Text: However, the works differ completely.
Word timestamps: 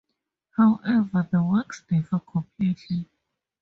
However, 0.57 1.27
the 1.31 1.43
works 1.43 1.83
differ 1.87 2.17
completely. 2.21 3.07